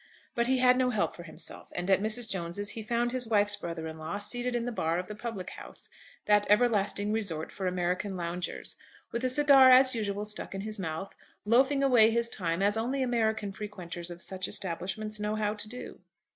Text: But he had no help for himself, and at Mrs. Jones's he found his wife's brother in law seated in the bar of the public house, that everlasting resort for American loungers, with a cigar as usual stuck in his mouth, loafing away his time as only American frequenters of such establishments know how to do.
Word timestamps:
But 0.33 0.47
he 0.47 0.57
had 0.57 0.77
no 0.79 0.89
help 0.89 1.15
for 1.15 1.21
himself, 1.21 1.71
and 1.75 1.87
at 1.87 2.01
Mrs. 2.01 2.27
Jones's 2.27 2.71
he 2.71 2.81
found 2.81 3.11
his 3.11 3.27
wife's 3.27 3.55
brother 3.55 3.85
in 3.85 3.99
law 3.99 4.17
seated 4.17 4.55
in 4.55 4.65
the 4.65 4.71
bar 4.71 4.97
of 4.97 5.05
the 5.07 5.13
public 5.13 5.51
house, 5.51 5.89
that 6.25 6.47
everlasting 6.49 7.11
resort 7.11 7.51
for 7.51 7.67
American 7.67 8.15
loungers, 8.17 8.75
with 9.11 9.23
a 9.23 9.29
cigar 9.29 9.69
as 9.69 9.93
usual 9.93 10.25
stuck 10.25 10.55
in 10.55 10.61
his 10.61 10.79
mouth, 10.79 11.15
loafing 11.45 11.83
away 11.83 12.09
his 12.09 12.29
time 12.29 12.63
as 12.63 12.77
only 12.77 13.03
American 13.03 13.51
frequenters 13.51 14.09
of 14.09 14.23
such 14.23 14.47
establishments 14.47 15.19
know 15.19 15.35
how 15.35 15.53
to 15.53 15.69
do. 15.69 15.99